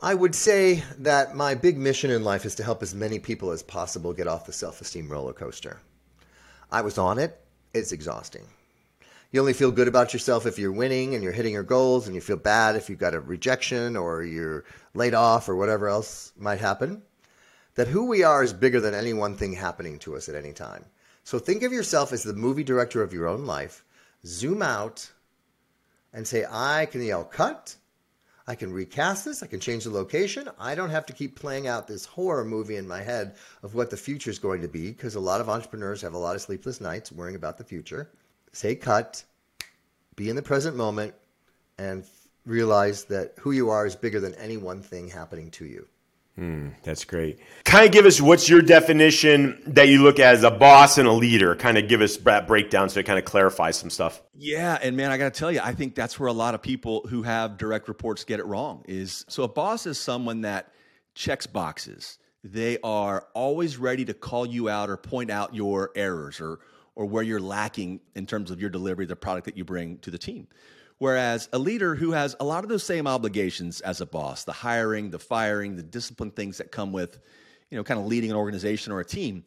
[0.02, 3.50] I would say that my big mission in life is to help as many people
[3.50, 5.80] as possible get off the self esteem roller coaster.
[6.70, 7.40] I was on it,
[7.72, 8.44] it's exhausting.
[9.32, 12.14] You only feel good about yourself if you're winning and you're hitting your goals, and
[12.14, 16.32] you feel bad if you've got a rejection or you're laid off or whatever else
[16.36, 17.02] might happen.
[17.74, 20.52] That who we are is bigger than any one thing happening to us at any
[20.52, 20.84] time.
[21.24, 23.82] So think of yourself as the movie director of your own life.
[24.26, 25.10] Zoom out
[26.12, 27.76] and say, I can yell cut
[28.48, 29.42] I can recast this.
[29.42, 30.48] I can change the location.
[30.58, 33.90] I don't have to keep playing out this horror movie in my head of what
[33.90, 36.42] the future is going to be because a lot of entrepreneurs have a lot of
[36.42, 38.08] sleepless nights worrying about the future.
[38.52, 39.24] Say cut,
[40.14, 41.14] be in the present moment,
[41.76, 42.04] and
[42.44, 45.88] realize that who you are is bigger than any one thing happening to you.
[46.38, 47.38] Mm, that's great.
[47.64, 51.08] Kind of give us what's your definition that you look at as a boss and
[51.08, 51.56] a leader.
[51.56, 54.22] Kind of give us that breakdown so it kind of clarifies some stuff.
[54.34, 56.60] Yeah, and man, I got to tell you, I think that's where a lot of
[56.60, 58.84] people who have direct reports get it wrong.
[58.86, 60.72] Is so a boss is someone that
[61.14, 62.18] checks boxes.
[62.44, 66.60] They are always ready to call you out or point out your errors or
[66.96, 70.10] or where you're lacking in terms of your delivery, the product that you bring to
[70.10, 70.48] the team.
[70.98, 74.52] Whereas a leader who has a lot of those same obligations as a boss, the
[74.52, 77.18] hiring, the firing, the discipline things that come with,
[77.70, 79.44] you know, kind of leading an organization or a team.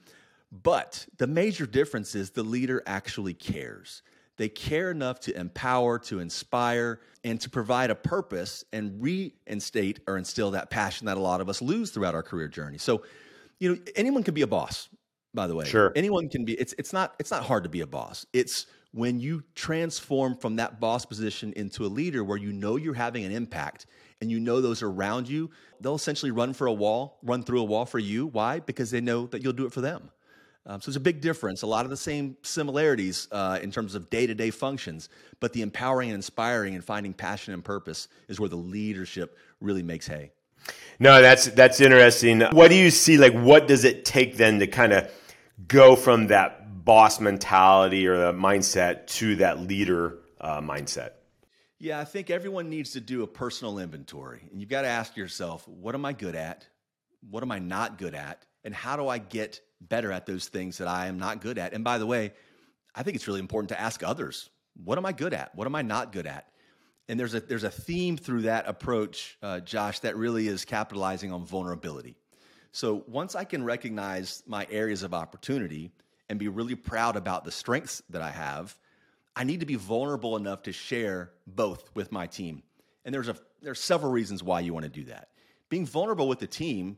[0.52, 4.04] But the major difference is the leader actually cares.
[4.38, 10.18] They care enough to empower, to inspire, and to provide a purpose and reinstate or
[10.18, 12.78] instill that passion that a lot of us lose throughout our career journey.
[12.78, 13.04] So,
[13.60, 14.88] you know, anyone can be a boss,
[15.34, 15.66] by the way.
[15.66, 15.92] Sure.
[15.96, 18.26] Anyone can be it's it's not it's not hard to be a boss.
[18.32, 22.94] It's when you transform from that boss position into a leader where you know you're
[22.94, 23.86] having an impact
[24.22, 25.50] and you know those around you,
[25.80, 28.26] they'll essentially run for a wall, run through a wall for you.
[28.28, 28.60] Why?
[28.60, 30.10] Because they know that you'll do it for them.
[30.66, 33.96] Um, so there's a big difference, a lot of the same similarities uh, in terms
[33.96, 38.08] of day to day functions, but the empowering and inspiring and finding passion and purpose
[38.28, 40.32] is where the leadership really makes hay.
[41.00, 42.42] No, that's that's interesting.
[42.42, 43.18] What do you see?
[43.18, 45.10] Like, what does it take then to kind of
[45.68, 51.12] go from that boss mentality or the mindset to that leader uh, mindset?
[51.78, 55.16] Yeah, I think everyone needs to do a personal inventory, and you've got to ask
[55.16, 56.68] yourself, what am I good at?
[57.30, 58.46] What am I not good at?
[58.66, 61.74] And how do I get better at those things that I am not good at.
[61.74, 62.34] And by the way,
[62.94, 64.50] I think it's really important to ask others,
[64.84, 65.56] what am I good at?
[65.56, 66.48] What am I not good at?
[67.08, 71.32] And there's a there's a theme through that approach, uh, Josh, that really is capitalizing
[71.32, 72.16] on vulnerability.
[72.72, 75.92] So once I can recognize my areas of opportunity
[76.30, 78.78] and be really proud about the strengths that I have,
[79.36, 82.64] I need to be vulnerable enough to share both with my team.
[83.06, 85.30] And there's a there's several reasons why you want to do that.
[85.70, 86.98] Being vulnerable with the team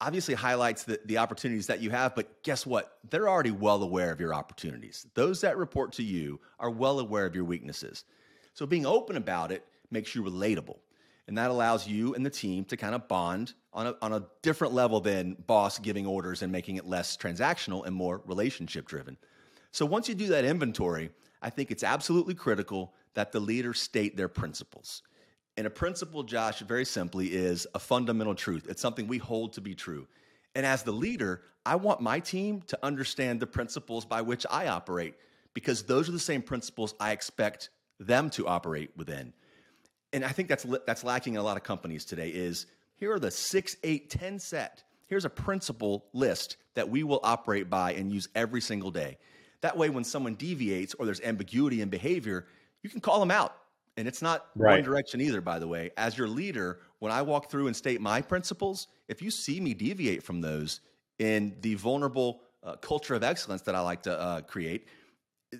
[0.00, 2.98] obviously highlights the, the opportunities that you have, but guess what?
[3.08, 5.06] They're already well aware of your opportunities.
[5.14, 8.04] Those that report to you are well aware of your weaknesses.
[8.54, 10.78] So being open about it makes you relatable.
[11.28, 14.24] And that allows you and the team to kind of bond on a, on a
[14.42, 19.16] different level than boss giving orders and making it less transactional and more relationship driven.
[19.70, 24.16] So once you do that inventory, I think it's absolutely critical that the leaders state
[24.16, 25.02] their principles.
[25.56, 28.66] And a principle, Josh, very simply, is a fundamental truth.
[28.68, 30.06] It's something we hold to be true.
[30.54, 34.68] And as the leader, I want my team to understand the principles by which I
[34.68, 35.14] operate
[35.54, 39.32] because those are the same principles I expect them to operate within.
[40.12, 43.18] And I think that's that's lacking in a lot of companies today is here are
[43.18, 44.84] the 6 eight, ten set.
[45.06, 49.18] Here's a principle list that we will operate by and use every single day.
[49.60, 52.46] That way when someone deviates or there's ambiguity in behavior,
[52.82, 53.56] you can call them out
[53.96, 54.76] and it's not right.
[54.76, 55.90] one direction either, by the way.
[55.96, 59.74] As your leader, when I walk through and state my principles, if you see me
[59.74, 60.80] deviate from those
[61.18, 64.88] in the vulnerable uh, culture of excellence that I like to uh, create,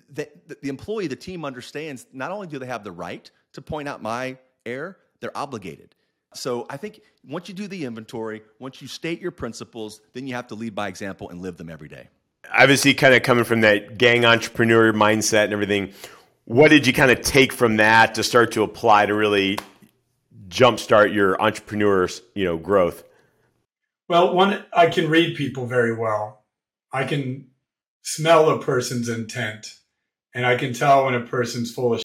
[0.09, 0.27] the,
[0.61, 4.01] the employee, the team understands not only do they have the right to point out
[4.01, 5.95] my error, they're obligated.
[6.33, 10.35] So I think once you do the inventory, once you state your principles, then you
[10.35, 12.09] have to lead by example and live them every day.
[12.51, 15.93] Obviously, kind of coming from that gang entrepreneur mindset and everything,
[16.45, 19.57] what did you kind of take from that to start to apply to really
[20.49, 23.03] jumpstart your entrepreneur's you know growth?
[24.09, 26.43] Well, one, I can read people very well.
[26.91, 27.47] I can
[28.01, 29.79] smell a person's intent,
[30.33, 32.02] and I can tell when a person's full of shit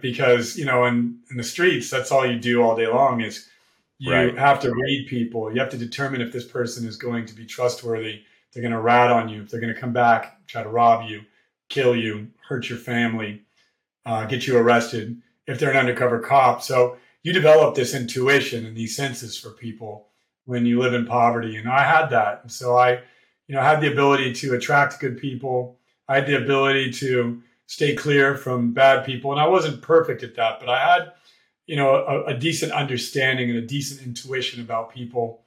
[0.00, 3.48] because you know in in the streets that's all you do all day long is
[3.98, 4.36] you right.
[4.36, 5.52] have to read people.
[5.52, 8.22] You have to determine if this person is going to be trustworthy.
[8.52, 9.42] They're going to rat on you.
[9.42, 11.22] If they're going to come back, try to rob you,
[11.68, 13.44] kill you, hurt your family
[14.06, 16.62] uh, get you arrested if they're an undercover cop.
[16.62, 20.08] So you develop this intuition and these senses for people
[20.44, 21.56] when you live in poverty.
[21.56, 22.40] And I had that.
[22.42, 23.00] And so I,
[23.46, 25.78] you know, had the ability to attract good people.
[26.08, 29.32] I had the ability to stay clear from bad people.
[29.32, 31.12] And I wasn't perfect at that, but I had,
[31.66, 35.44] you know, a, a decent understanding and a decent intuition about people.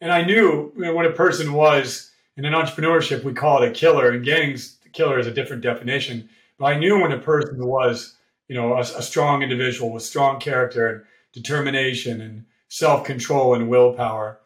[0.00, 3.68] And I knew you know, when a person was in an entrepreneurship, we call it
[3.68, 4.12] a killer.
[4.12, 6.28] In gangs, the killer is a different definition.
[6.58, 8.14] But I knew when a person was,
[8.48, 13.68] you know, a, a strong individual with strong character and determination and self control and
[13.68, 14.40] willpower.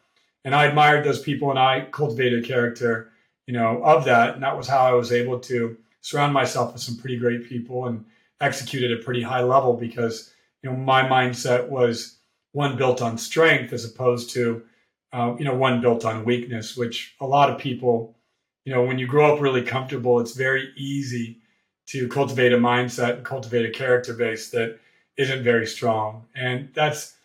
[0.44, 3.10] And I admired those people and I cultivated a character,
[3.46, 4.34] you know, of that.
[4.34, 5.76] And that was how I was able to
[6.08, 8.02] surround myself with some pretty great people and
[8.40, 12.16] execute at a pretty high level because, you know, my mindset was
[12.52, 14.62] one built on strength as opposed to,
[15.12, 18.16] uh, you know, one built on weakness, which a lot of people,
[18.64, 21.42] you know, when you grow up really comfortable, it's very easy
[21.88, 24.78] to cultivate a mindset and cultivate a character base that
[25.18, 26.24] isn't very strong.
[26.34, 27.16] And that's,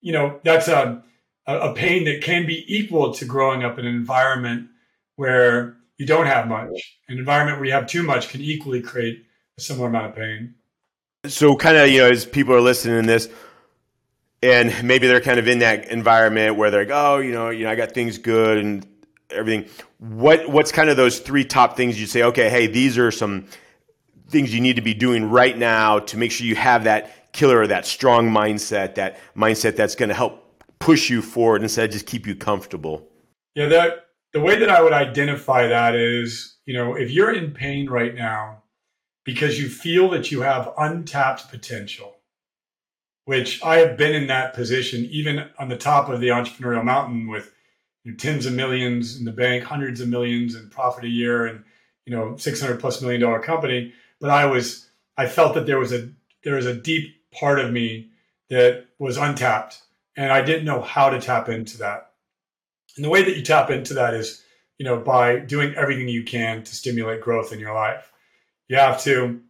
[0.00, 1.04] you know, that's a,
[1.46, 4.70] a pain that can be equal to growing up in an environment
[5.14, 6.98] where you don't have much.
[7.08, 9.24] An environment where you have too much can equally create
[9.56, 10.54] a similar amount of pain.
[11.26, 13.28] So, kind of, you know, as people are listening to this,
[14.42, 17.64] and maybe they're kind of in that environment where they're like, oh, you know, you
[17.64, 18.86] know, I got things good and
[19.30, 19.70] everything.
[19.98, 22.22] What what's kind of those three top things you say?
[22.24, 23.46] Okay, hey, these are some
[24.28, 27.58] things you need to be doing right now to make sure you have that killer
[27.58, 30.40] or that strong mindset, that mindset that's going to help
[30.78, 33.08] push you forward instead of just keep you comfortable.
[33.54, 34.03] Yeah, that
[34.34, 38.14] the way that I would identify that is, you know, if you're in pain right
[38.14, 38.64] now
[39.24, 42.16] because you feel that you have untapped potential,
[43.24, 47.28] which I have been in that position, even on the top of the entrepreneurial mountain
[47.28, 47.54] with
[48.02, 51.46] you know, tens of millions in the bank, hundreds of millions in profit a year,
[51.46, 51.64] and
[52.04, 53.94] you know, six hundred plus million dollar company.
[54.20, 56.10] But I was, I felt that there was a
[56.42, 58.10] there was a deep part of me
[58.50, 59.80] that was untapped,
[60.16, 62.10] and I didn't know how to tap into that.
[62.96, 64.42] And the way that you tap into that is,
[64.78, 68.12] you know, by doing everything you can to stimulate growth in your life.
[68.68, 69.40] You have to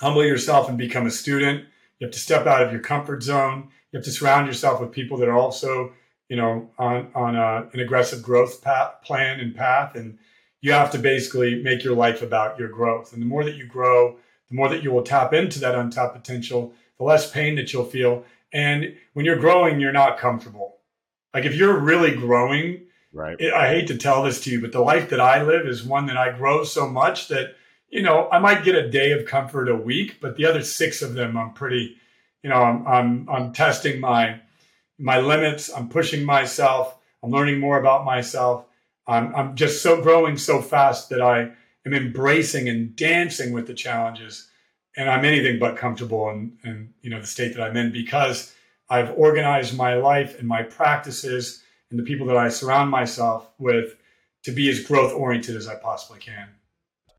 [0.00, 1.64] humble yourself and become a student.
[1.98, 3.68] You have to step out of your comfort zone.
[3.90, 5.92] You have to surround yourself with people that are also,
[6.28, 9.94] you know, on on a, an aggressive growth path, plan and path.
[9.94, 10.18] And
[10.60, 13.12] you have to basically make your life about your growth.
[13.12, 14.16] And the more that you grow,
[14.48, 17.84] the more that you will tap into that untapped potential, the less pain that you'll
[17.84, 18.24] feel.
[18.52, 20.78] And when you're growing, you're not comfortable.
[21.34, 23.36] Like if you're really growing, right?
[23.38, 25.82] It, I hate to tell this to you, but the life that I live is
[25.82, 27.54] one that I grow so much that
[27.88, 31.02] you know I might get a day of comfort a week, but the other six
[31.02, 31.96] of them I'm pretty,
[32.42, 34.40] you know, I'm I'm I'm testing my
[34.98, 35.70] my limits.
[35.72, 36.96] I'm pushing myself.
[37.22, 38.66] I'm learning more about myself.
[39.06, 41.50] I'm I'm just so growing so fast that I
[41.84, 44.48] am embracing and dancing with the challenges,
[44.96, 48.54] and I'm anything but comfortable in, in you know the state that I'm in because
[48.92, 53.96] I've organized my life and my practices and the people that I surround myself with
[54.44, 56.46] to be as growth oriented as I possibly can.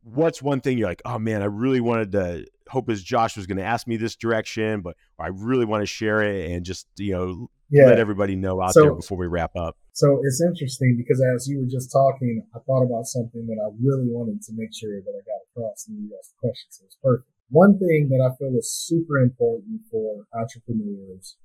[0.04, 3.48] What's one thing you're like, oh man, I really wanted to hope as Josh was
[3.48, 6.86] going to ask me this direction, but I really want to share it and just,
[6.98, 7.88] you know, yeah.
[7.88, 9.76] let everybody know out so, there before we wrap up.
[9.94, 13.74] So it's interesting because as you were just talking, I thought about something that I
[13.82, 16.68] really wanted to make sure that I got across and you asked the question.
[16.70, 17.30] So it's perfect.
[17.50, 21.38] One thing that I feel is super important for entrepreneurs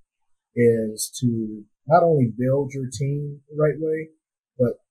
[0.58, 4.10] is to not only build your team the right way,
[4.58, 4.82] but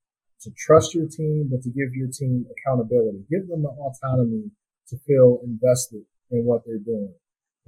[0.42, 3.28] to trust your team, but to give your team accountability.
[3.30, 4.52] Give them the autonomy
[4.90, 7.14] to feel invested in what they're doing,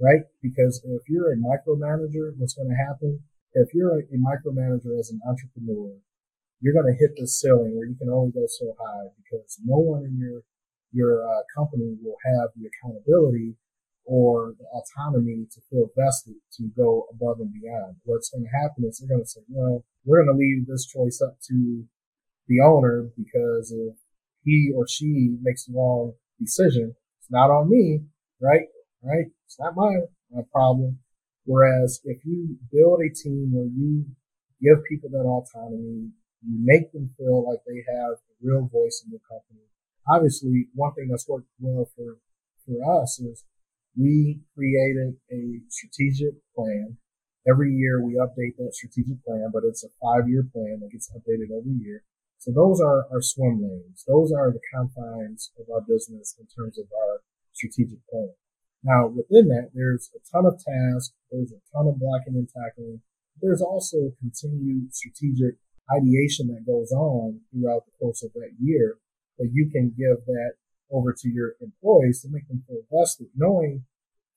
[0.00, 0.24] right?
[0.42, 3.20] Because if you're a micromanager, what's going to happen?
[3.52, 5.92] If you're a, a micromanager as an entrepreneur,
[6.60, 9.76] you're going to hit the ceiling where you can only go so high because no
[9.76, 10.40] one in your
[10.92, 13.54] your uh, company will have the accountability
[14.04, 17.96] or the autonomy to feel vested to go above and beyond.
[18.04, 20.86] What's going to happen is they're going to say, well, we're going to leave this
[20.86, 21.84] choice up to
[22.48, 23.94] the owner because if
[24.44, 28.00] he or she makes the wrong decision, it's not on me,
[28.40, 28.66] right?
[29.02, 29.26] Right?
[29.46, 30.98] It's not my, my problem.
[31.44, 34.06] Whereas if you build a team where you
[34.60, 36.10] give people that autonomy,
[36.46, 39.64] you make them feel like they have a real voice in the company.
[40.08, 42.18] Obviously, one thing that's worked well for,
[42.66, 43.44] for us is
[43.96, 46.96] we created a strategic plan.
[47.48, 51.10] Every year we update that strategic plan, but it's a five year plan that gets
[51.10, 52.02] updated every year.
[52.38, 54.04] So those are our swim lanes.
[54.06, 57.20] Those are the confines of our business in terms of our
[57.52, 58.32] strategic plan.
[58.82, 61.12] Now within that, there's a ton of tasks.
[61.30, 63.00] There's a ton of blocking and tackling.
[63.42, 65.56] There's also continued strategic
[65.90, 68.96] ideation that goes on throughout the course of that year
[69.38, 70.52] that you can give that
[70.90, 73.84] over to your employees to make them feel vested, knowing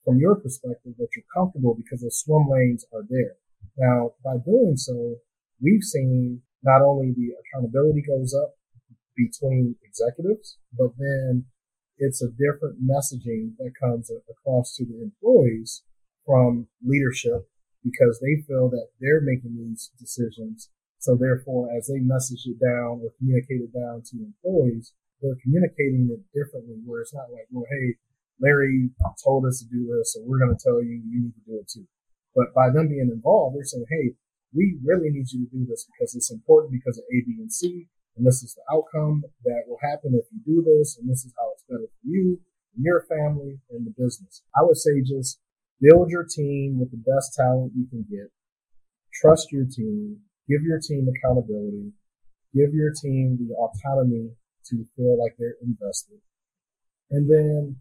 [0.03, 3.35] from your perspective that you're comfortable because the swim lanes are there.
[3.77, 5.15] Now, by doing so,
[5.61, 8.55] we've seen not only the accountability goes up
[9.15, 11.45] between executives, but then
[11.97, 15.83] it's a different messaging that comes across to the employees
[16.25, 17.49] from leadership
[17.83, 20.69] because they feel that they're making these decisions.
[20.99, 26.11] So therefore, as they message it down or communicate it down to employees, they're communicating
[26.11, 27.95] it differently where it's not like, well, hey,
[28.43, 28.91] Larry
[29.23, 31.55] told us to do this, so we're going to tell you you need to do
[31.63, 31.87] it too.
[32.35, 34.19] But by them being involved, they're saying, hey,
[34.51, 37.51] we really need you to do this because it's important because of A, B, and
[37.51, 37.87] C.
[38.17, 40.97] And this is the outcome that will happen if you do this.
[40.99, 42.39] And this is how it's better for you
[42.75, 44.43] and your family and the business.
[44.55, 45.39] I would say just
[45.81, 48.29] build your team with the best talent you can get.
[49.13, 50.19] Trust your team.
[50.49, 51.93] Give your team accountability.
[52.53, 54.31] Give your team the autonomy
[54.69, 56.19] to feel like they're invested.
[57.11, 57.77] And then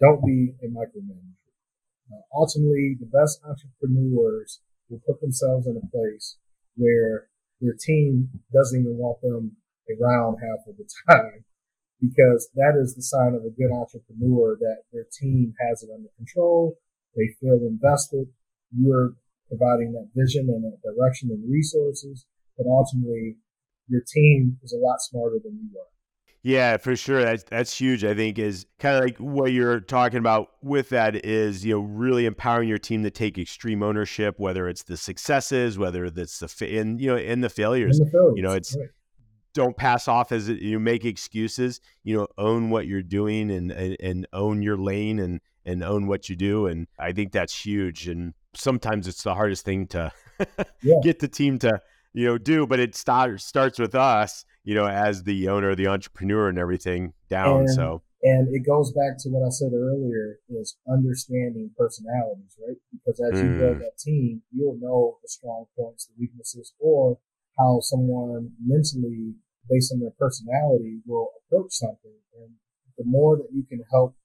[0.00, 1.36] don't be a micromanager.
[2.32, 6.36] Ultimately, the best entrepreneurs will put themselves in a place
[6.76, 7.28] where
[7.60, 9.56] their team doesn't even want them
[9.88, 11.44] around half of the time
[12.00, 16.08] because that is the sign of a good entrepreneur that their team has it under
[16.16, 16.76] control.
[17.16, 18.28] They feel invested.
[18.76, 19.14] You're
[19.48, 22.26] providing that vision and that direction and resources,
[22.58, 23.36] but ultimately
[23.88, 25.95] your team is a lot smarter than you are.
[26.46, 27.24] Yeah, for sure.
[27.24, 28.04] That's that's huge.
[28.04, 31.80] I think is kind of like what you're talking about with that is you know
[31.80, 36.46] really empowering your team to take extreme ownership, whether it's the successes, whether it's the
[36.46, 37.98] fa- and you know in the failures.
[37.98, 38.88] And the failures, You know, it's right.
[39.54, 41.80] don't pass off as it- you make excuses.
[42.04, 46.06] You know, own what you're doing and and, and own your lane and and own
[46.06, 46.68] what you do.
[46.68, 48.06] And I think that's huge.
[48.06, 50.12] And sometimes it's the hardest thing to
[50.80, 50.94] Yeah.
[51.02, 51.80] get the team to
[52.12, 54.44] you know do, but it start, starts with us.
[54.66, 57.60] You know, as the owner, the entrepreneur, and everything down.
[57.60, 58.02] And- so.
[58.22, 62.76] And it goes back to what I said earlier is understanding personalities, right?
[62.90, 63.80] Because as you build Mm.
[63.80, 67.18] that team, you'll know the strong points, the weaknesses, or
[67.56, 69.36] how someone mentally,
[69.70, 72.18] based on their personality, will approach something.
[72.34, 72.56] And
[72.98, 74.16] the more that you can help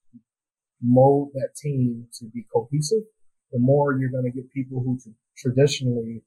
[0.81, 3.03] mold that team to be cohesive,
[3.51, 6.23] the more you're going to get people who tr- traditionally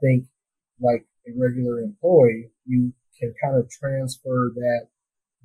[0.00, 0.26] think
[0.80, 4.88] like a regular employee, you can kind of transfer that,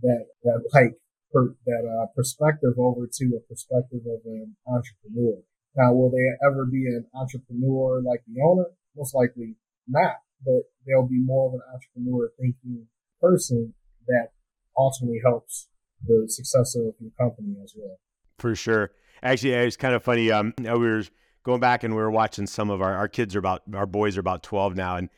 [0.01, 0.93] that, that like,
[1.31, 5.37] per, that uh, perspective over to a perspective of an entrepreneur.
[5.75, 8.65] Now, will they ever be an entrepreneur like the owner?
[8.95, 9.55] Most likely
[9.87, 12.87] not, but they'll be more of an entrepreneur thinking
[13.21, 13.73] person
[14.07, 14.29] that
[14.77, 15.67] ultimately helps
[16.05, 17.97] the success of your company as well.
[18.39, 18.91] For sure.
[19.21, 20.31] Actually, it's kind of funny.
[20.31, 21.03] Um, we were
[21.43, 24.15] going back and we were watching some of our our kids are about our boys
[24.17, 25.09] are about twelve now, and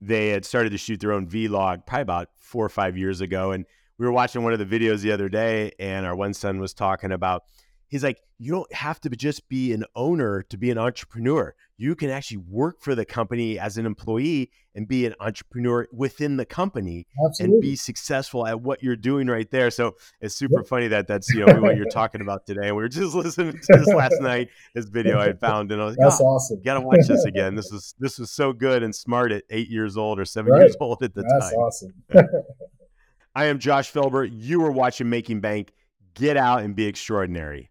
[0.00, 3.52] they had started to shoot their own vlog probably about four or five years ago.
[3.52, 3.64] And
[3.98, 6.74] we were watching one of the videos the other day, and our one son was
[6.74, 7.44] talking about.
[7.94, 11.54] He's like, you don't have to just be an owner to be an entrepreneur.
[11.76, 16.36] You can actually work for the company as an employee and be an entrepreneur within
[16.36, 17.54] the company Absolutely.
[17.54, 19.70] and be successful at what you're doing right there.
[19.70, 22.66] So it's super funny that that's you know what you're talking about today.
[22.66, 25.84] And we were just listening to this last night, this video I found, and I
[25.84, 26.58] was like, That's "Oh, awesome.
[26.58, 27.54] you gotta watch this again.
[27.54, 30.62] This is this was so good and smart at eight years old or seven Right.
[30.62, 31.58] years old at the That's time.
[31.60, 31.92] awesome.
[33.36, 34.28] I am Josh Felber.
[34.32, 35.72] You are watching Making Bank.
[36.14, 37.70] Get out and be extraordinary.